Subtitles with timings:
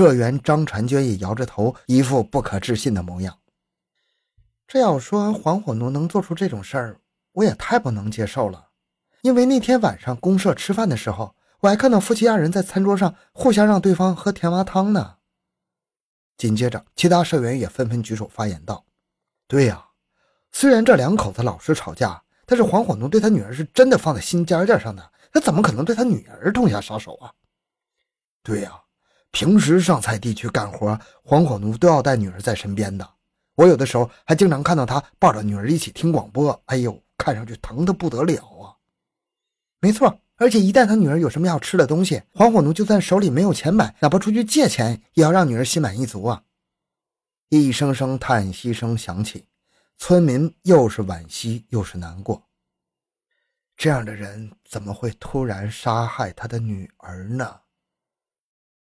[0.00, 3.36] 社员张婵娟也摇着头，一副不可置信的模样。
[4.66, 7.00] 这要说黄火奴能做出这种事儿，
[7.32, 8.68] 我也太不能接受了。
[9.20, 15.16] 因为那天晚上公社吃饭的时候，我还看到夫妻二人在餐桌上互相让对方喝甜蛙汤呢。
[16.38, 18.86] 紧接着，其他社员也纷纷举手发言道
[19.46, 19.84] ：“对呀，
[20.50, 27.30] 虽然这两口子老是吵架，但是黄火奴对他女儿是真的放在心尖尖上的，他怎么可能对他女儿痛下杀手啊
[28.42, 28.72] ？”“对呀，
[29.30, 33.08] 平时上菜地去干活，黄火奴都要带女儿在身边的。
[33.54, 38.74] 我有的时候还经常看到他抱着女儿一起听广播，哎呦，看上去疼得不得了啊
[39.80, 46.42] ！”“没错。”而且一旦他女儿有什么要吃的东西，黄火奴就算手里没有钱买，哪怕出去借钱，也要让女儿心满意足啊！
[47.50, 49.44] 一声声叹息声响起，
[49.98, 52.42] 村民又是惋惜又是难过。
[53.76, 57.60] 这样的人怎么会突然杀害他的女儿呢？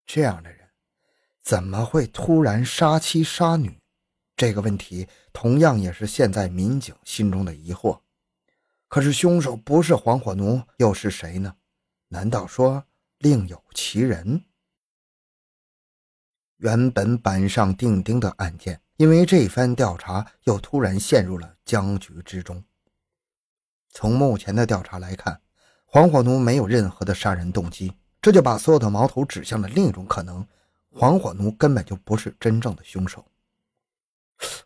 [0.06, 0.70] 这样的人
[1.42, 3.80] 怎么会突然杀妻杀女？
[4.36, 8.00] 这个问题同样也是现在民警心中的疑惑。
[8.88, 11.56] 可是凶手不是黄火奴，又是谁呢？
[12.10, 12.86] 难道说
[13.20, 14.44] 另有其人？
[16.58, 22.64] 原本板上钉钉的案件，因为这番调查，又突然陷入了僵局之中。
[23.90, 25.42] 从目前的调查来看，
[25.86, 27.94] 黄火奴没有任何的杀人动机，
[28.24, 30.48] 这就把所有的矛头指向了另一种可能：
[30.90, 33.26] 黄火奴根本就不是真正的凶手。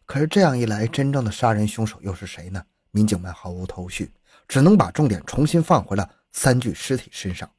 [0.06, 2.64] 可是这样一来，真正的杀人凶手又是谁呢？
[2.92, 4.12] 民警们毫无头绪，
[4.48, 7.50] 只能把重点重新放回了三具尸体身上。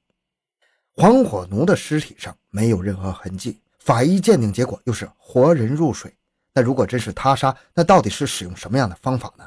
[0.92, 6.16] 黄火奴的尸体上没有任何痕迹，法医鉴定结果又是活人入水。
[6.54, 9.44] 那如果真是他杀，那到底是使用什么样的方法呢？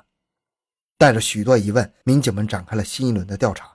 [0.97, 3.71] 带着许多疑问，民警们展开了新一轮的调查。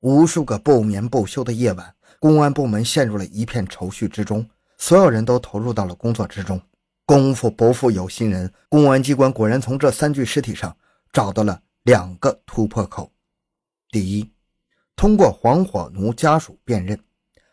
[0.00, 6.60] 无数个不眠不休的夜晚，公安部门陷入了一片愁绪之中，所有人都投入到了工作之中。
[7.04, 10.76] 功夫不负有心人，公安机关果然从这三具尸体上。
[11.10, 13.10] 找到了两个突破口。
[13.90, 14.30] 第一，
[14.94, 17.02] 通过黄火奴家属辨认，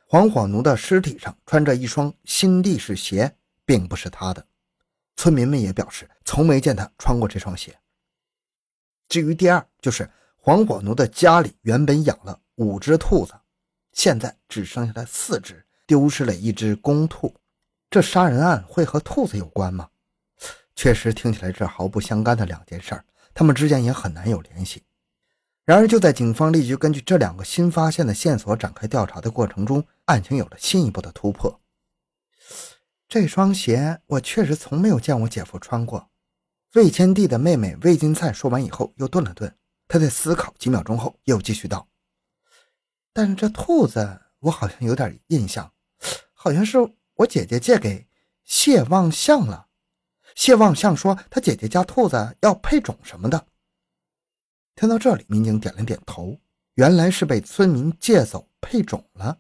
[0.08, 3.34] 黄火奴的尸体上穿着一双新力士鞋，
[3.66, 4.46] 并不是他的。
[5.16, 7.74] 村民们也表示，从没见他穿过这双鞋。
[9.08, 13.34] 至于第二，就是黄火奴的家里原本养了五只兔子，
[13.96, 17.34] 现在只剩下了四只，丢失了一只公兔。
[17.90, 19.90] 这杀人案会和兔子有关吗？
[20.76, 23.06] 确实听起来这毫不相干的两件事儿。
[23.34, 24.84] 他们之间也很难有联系。
[25.64, 31.60] 然而，就在警方立即根据这两个新发现的线索展开调查的过程中，案情有了进一步的突破。
[33.08, 36.10] 这双鞋我确实从没有见我姐夫穿过。
[36.74, 39.56] 魏千帝的妹妹魏金灿说完以后，又顿了顿，
[39.88, 41.88] 她在思考几秒钟后，又继续道
[43.16, 45.72] ：“但是这兔子，我好像有点印象，
[46.34, 46.78] 好像是
[47.14, 48.06] 我姐姐借给
[48.44, 49.70] 谢望相了。”
[50.36, 53.48] 谢望相说：“他姐姐家兔子要配种什么的。”
[54.76, 56.38] 听到这里，民警点了点头，
[56.74, 59.40] 原来是被村民借走配种了。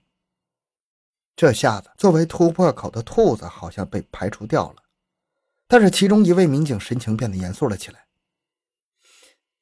[1.35, 4.83] 这下子，作为突破口的兔子好像被排除掉了。
[5.67, 8.05] 但是，其中一位民警神情变得严肃了起来：“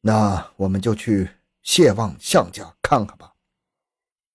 [0.02, 1.32] 那我们就去
[1.64, 3.33] 谢望相家看看吧。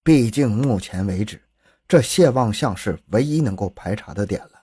[0.08, 1.38] 毕竟，目前为止，
[1.86, 4.62] 这谢望相是唯一能够排查的点了。”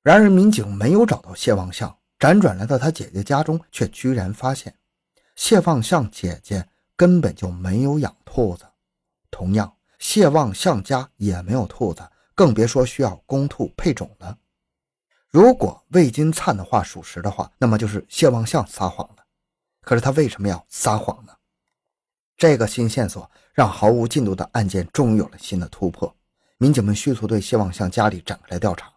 [0.00, 4.72] 然而，民警没有找到谢望相，辗转来到他姐姐家中，却居然发现
[5.34, 8.64] 谢望相姐姐根本就没有养兔子。
[9.28, 14.38] 同样，谢望相家也没有兔子，更别说需要公兔配种了。
[15.30, 19.24] 如果魏金灿的话属实的话，那么就是谢望相撒谎了。
[19.80, 21.32] 可是他为什么要撒谎呢？
[22.44, 26.14] 这个新线索让毫无进度的案件终于有了新的突破。
[26.58, 28.92] 民警们迅速对谢望相家里展开了调查。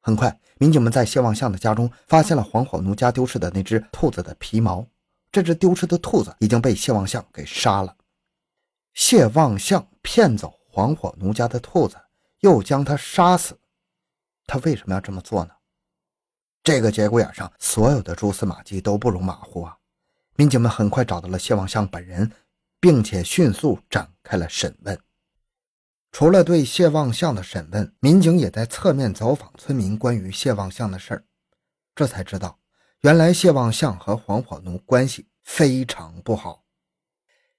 [0.00, 4.86] 很快，民警们在谢望相的家中发现了黄火奴家丢失的那只兔子的皮毛。
[5.32, 7.96] 这只丢失的兔子已经被谢望相给杀了。
[8.92, 11.96] 谢望相骗走黄火奴家的兔子，
[12.42, 13.58] 又将他杀死，
[14.46, 15.50] 他为什么要这么做呢？
[16.62, 19.76] 这个节骨眼上，所有的蛛丝马迹都不容马虎啊！
[20.36, 22.30] 民警们很快找到了谢望相本人，
[22.84, 25.00] 并且迅速展开了审问。
[26.12, 31.24] 除了对谢望相的审问，民警也在侧面走访村民关于谢望相的事儿，
[31.94, 32.58] 这才知道，
[33.00, 36.62] 原来谢望相和黄火奴关系非常不好。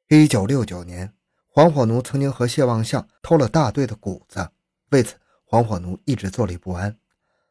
[0.09, 1.11] 一九六九年，
[1.47, 4.47] 黄火奴曾经和谢望相偷了大队的谷子，
[4.91, 6.95] 为此黄火奴一直坐立不安，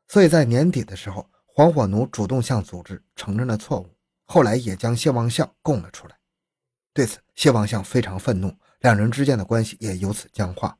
[0.06, 3.97] 所以在年底的时候，黄火奴主动向组织承认了错误，
[4.27, 6.17] 后来也将谢望相供了出来。
[6.94, 10.79] 对此，谢望相非常愤怒，两人之间的关系也由此僵化。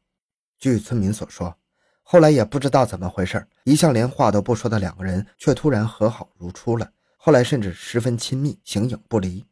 [0.61, 1.55] 据村民所说，
[2.03, 6.89] 后来也不知道怎么回事，一向连话都不说的两个人却突然和好如初了。
[7.17, 9.45] 后来甚至十分亲密，形影不离。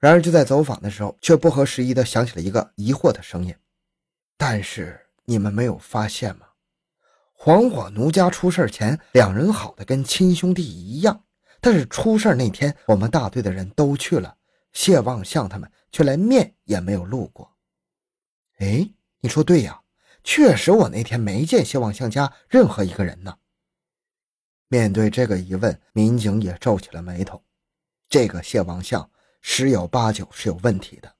[0.00, 3.54] 然而就在走访的时候，却不合时宜的响起了一个疑惑的声音
[4.36, 6.46] ：“但是你们没有发现吗？
[7.32, 11.22] 黄火奴家出事前，两人好的跟亲兄弟一样。
[11.60, 14.34] 但是出事那天，我们大队的人都去了，
[14.72, 17.56] 谢望相他们却连面也没有露过。
[18.58, 18.90] 哎，
[19.20, 19.78] 你说对呀。”
[20.24, 23.36] 确实，我那天没见谢望相家任何一个人呢。
[24.68, 27.42] 面对这个疑问，民警也皱起了眉头。
[28.08, 29.10] 这个谢望相
[29.40, 31.12] 十有八九是有问题的。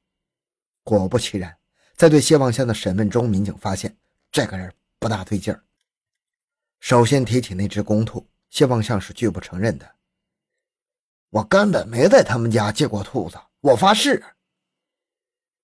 [0.85, 1.59] 果不其然，
[1.97, 3.97] 在对谢望相的审问中，民警发现
[4.31, 5.65] 这个人不大对劲儿。
[6.79, 9.97] 首先提起那只公兔，谢望相是拒不承认的。
[11.33, 14.23] 我根本没在他们家见过兔子，我发誓。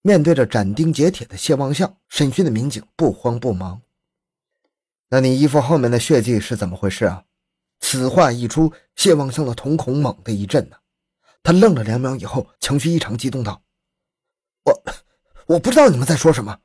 [0.01, 3.83] 面对着斩钉截铁的谢望相，审讯的民警不慌不忙。
[5.11, 7.27] 那你衣服后面的血迹是怎么回事啊？
[7.81, 10.79] 此话一出，谢望相的瞳孔猛地一震呢。
[11.43, 13.63] 他愣了两秒以后，情绪异常激动道
[14.65, 14.83] ：“我
[15.49, 16.61] 我不知道你们在说什么。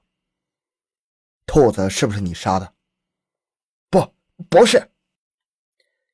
[1.45, 2.73] 兔子是不是你杀的？
[3.89, 4.13] 不，
[4.49, 4.91] 不是。”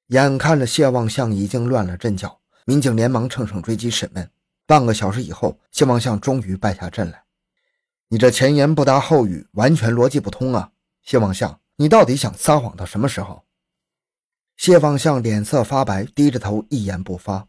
[0.07, 2.38] 眼看着谢望相已经乱了阵脚，
[2.69, 4.29] 民警连忙乘胜追击审问。
[4.67, 7.23] 半个小时以后，谢望相终于败下阵来。
[8.09, 10.71] 你这前言不搭后语，完全逻辑不通啊！
[11.01, 13.43] 谢望相，你到底想撒谎到什么时候？
[14.55, 17.47] 谢望相脸色发白，低着头，一言不发。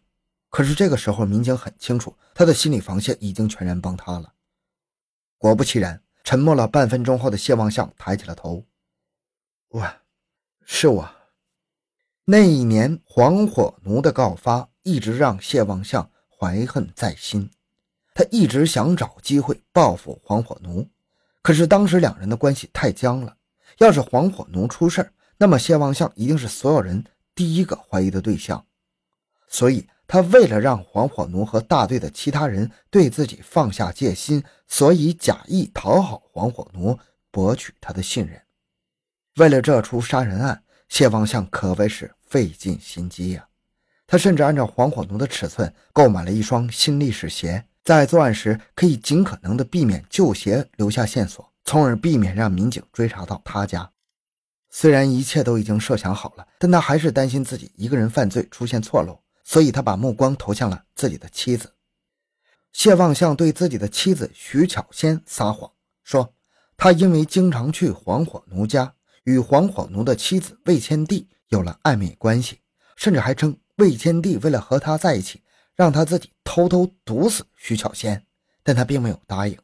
[0.48, 4.32] 可是这个时候，民警很清楚，他的心理防线已经全然崩塌了。
[5.36, 8.64] 果不其然，沉默了半分钟后的谢望相抬起了头
[9.68, 9.86] ：“我，
[10.64, 11.10] 是我。
[12.24, 16.10] 那一年黄火奴的告发，一直让谢望相。”
[16.42, 17.50] 怀恨在心，
[18.14, 20.88] 他一直想找机会报复黄火奴，
[21.42, 23.36] 可是当时两人的关系太僵了。
[23.76, 27.04] 要是黄火奴出事那么谢望相一定是所有人
[27.34, 28.64] 第一个怀疑的对象。
[29.48, 36.98] 所以，他为了让黄火奴和大队的其他人对自己放下戒心，所以假意讨好黄火奴，
[37.30, 38.40] 博取他的信任。
[39.36, 43.46] 为了这出杀人案，谢望相可谓是费尽心机呀。
[44.10, 53.88] 他甚至按照黄火奴的尺寸购买了一双新历史鞋，在作案时可以尽可能的避免旧鞋留下线索，从而避免让民警追查到他家。
[54.68, 61.72] 虽然一切都已经设想好了，但他还是担心自己一个人犯罪出现错漏，所以他把目光投向了自己的妻子
[62.72, 63.36] 谢望相。
[63.36, 65.70] 对自己的妻子徐巧仙撒谎
[66.02, 66.34] 说，
[66.76, 68.92] 他因为经常去黄火奴家，
[69.22, 72.58] 与黄火奴的妻子魏千娣有了暧昧关系，
[72.96, 73.56] 甚至还称。
[73.80, 75.42] 魏天帝为了和他在一起，
[75.74, 78.26] 让他自己偷偷毒死徐巧仙，
[78.62, 79.58] 但他并没有答应。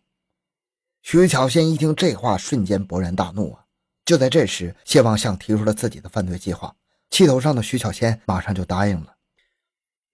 [1.03, 3.67] 徐巧仙一听这话，瞬间勃然大怒啊！
[4.07, 6.75] 就在这时，谢望相提出了自己的犯罪计划，
[7.11, 9.17] 气头上的徐巧仙马上就答应了。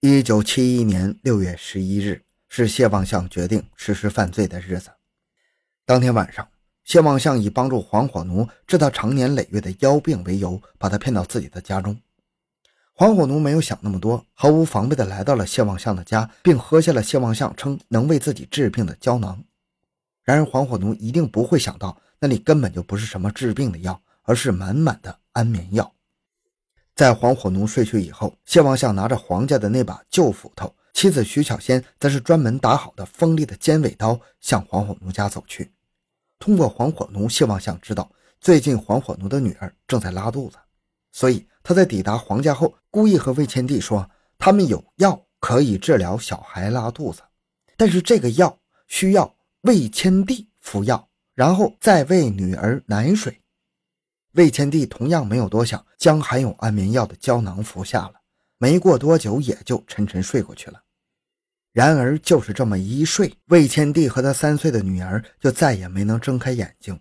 [0.01, 4.89] 一九七一年六月十一日是谢望相决定实施犯罪的日子。
[5.85, 6.45] 当天晚上，
[6.83, 11.97] 谢望相以帮助黄火奴治他常年累月的腰病为由，把他骗到自己的家中。
[12.95, 19.43] 黄火奴没有想那么多，毫无防备地来到了谢望相的家，并喝下了谢望相称能为自己治病的胶囊。
[20.21, 25.91] 然而，黄火奴一定不会想到，那里根本就不是什么治病的药，而是满满的安眠药。
[26.95, 35.73] 在黄火奴睡去以后，谢望相拿着黄家的那把旧斧头，妻子徐巧仙则是专门打好的锋利的尖尾刀，向黄火奴家走去。
[36.37, 38.07] 通过黄火奴，谢望相知道
[38.39, 40.57] 最近黄火奴的女儿正在拉肚子。
[41.11, 47.21] 所以他在抵达皇家后，故意和魏千帝说，他们有药可以治疗小孩拉肚子，
[47.77, 53.39] 但是这个药需要魏千帝服药，然后再喂女儿奶水。
[54.33, 58.15] 魏千帝同样没有多想，将含有安眠药的胶囊服下了，
[58.57, 60.81] 没过多久也就沉沉睡过去了。
[61.71, 66.99] 然而就是这么一睡，魏千帝和他三岁的女儿就再也没能睁开眼睛。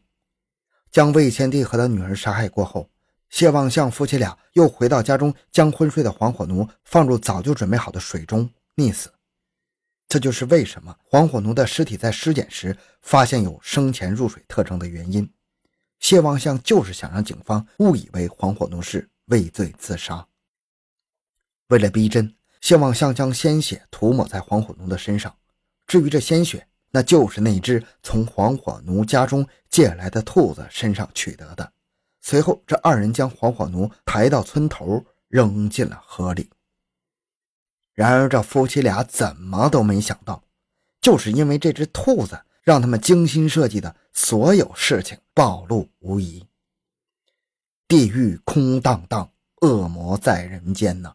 [0.90, 2.88] 将魏千帝和他女儿杀害过后。
[3.32, 9.10] 谢望相夫妻俩又回到家中，将昏睡的黄火奴放入早就准备好的水中溺死。
[10.06, 15.26] 这就是为什么黄火奴的尸体在尸检时发现有生前入水特征的原因。
[15.98, 20.26] 谢望相就是想让警方误以为黄火奴是畏罪自杀。
[21.68, 25.34] 为了逼真，谢望相将鲜血涂抹在黄火奴的身上。
[25.86, 31.72] 至于这鲜血，那就是那只从黄火奴家中借来的兔子身上取得的。
[32.22, 36.48] 随后，这二人将黄火奴抬到村头，扔进了河里。
[37.92, 40.42] 然而，这夫妻俩怎么都没想到，
[41.00, 46.46] 就是因为这只兔子，让他们精心设计的所有事情暴露无遗。
[47.88, 51.14] 地狱空荡荡，恶魔在人间呢。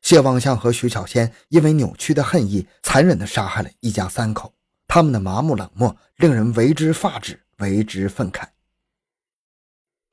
[0.00, 4.54] 谢望相和徐巧仙因为扭曲的恨意，残忍地杀害了一家三口。
[4.86, 8.46] 他们的麻木冷漠，令人为之发指，为之愤慨。